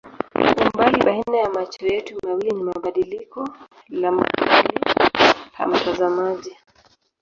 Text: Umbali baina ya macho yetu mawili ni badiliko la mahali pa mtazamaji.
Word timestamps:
Umbali 0.63 0.99
baina 1.05 1.37
ya 1.37 1.49
macho 1.49 1.85
yetu 1.87 2.17
mawili 2.23 2.51
ni 2.55 2.71
badiliko 2.83 3.49
la 3.89 4.11
mahali 4.11 4.79
pa 5.53 5.67
mtazamaji. 5.67 6.57